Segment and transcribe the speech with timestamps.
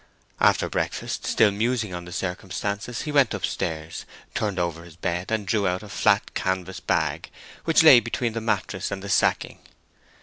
[0.39, 5.45] After breakfast, still musing on the circumstances, he went upstairs, turned over his bed, and
[5.45, 7.29] drew out a flat canvas bag
[7.65, 9.59] which lay between the mattress and the sacking.